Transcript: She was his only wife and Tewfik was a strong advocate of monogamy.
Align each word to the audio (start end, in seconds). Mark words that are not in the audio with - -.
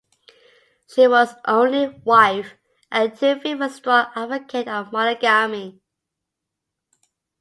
She 0.91 1.07
was 1.07 1.29
his 1.29 1.39
only 1.45 1.89
wife 2.03 2.55
and 2.91 3.11
Tewfik 3.13 3.59
was 3.59 3.71
a 3.73 3.75
strong 3.75 4.07
advocate 4.15 4.67
of 4.67 4.91
monogamy. 4.91 5.79